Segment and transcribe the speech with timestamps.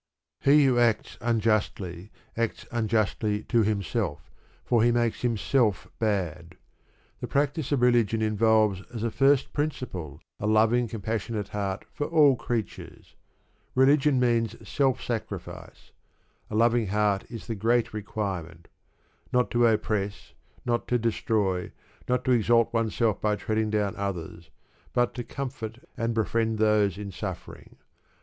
[0.39, 4.31] He who acts unjustly acts unjustly to himself,
[4.65, 6.57] for he makes himself bad.
[7.19, 12.35] The practice of religion involves as a first principle a loving compassionate heart for all
[12.35, 13.15] creatures.
[13.75, 15.91] Religion means self sacrifice.
[16.49, 18.69] A loving heart is the great requirement:
[19.31, 20.33] not to oppress,
[20.65, 21.71] not to destroy,
[22.09, 24.49] not to exalt oneself by treading down others;
[24.93, 27.75] but to comfort and befriend those in suffering.